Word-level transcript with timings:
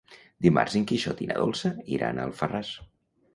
Dimarts 0.45 0.77
en 0.79 0.87
Quixot 0.91 1.21
i 1.25 1.27
na 1.33 1.37
Dolça 1.41 1.71
iran 1.99 2.19
a 2.23 2.27
Alfarràs. 2.31 2.73